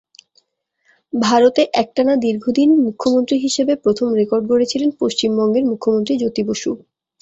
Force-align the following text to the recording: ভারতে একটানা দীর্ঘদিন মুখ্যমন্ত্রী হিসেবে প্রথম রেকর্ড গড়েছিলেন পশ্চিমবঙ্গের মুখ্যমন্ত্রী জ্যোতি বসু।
ভারতে 1.13 1.61
একটানা 1.81 2.13
দীর্ঘদিন 2.17 2.69
মুখ্যমন্ত্রী 2.85 3.37
হিসেবে 3.37 3.73
প্রথম 3.83 4.07
রেকর্ড 4.19 4.43
গড়েছিলেন 4.51 4.89
পশ্চিমবঙ্গের 5.01 5.63
মুখ্যমন্ত্রী 5.71 6.13
জ্যোতি 6.21 6.41
বসু। 6.49 6.69